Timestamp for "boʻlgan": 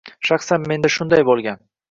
1.31-1.65